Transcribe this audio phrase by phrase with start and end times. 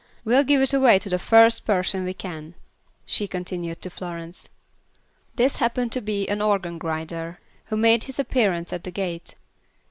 [0.25, 2.55] We'll give it away to the first person we can,"
[3.05, 4.49] she continued to Florence.
[5.35, 9.35] This happened to be an organ grinder, who made his appearance at the gate.